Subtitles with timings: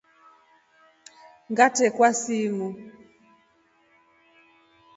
[1.51, 2.67] Ngatrekwa simu.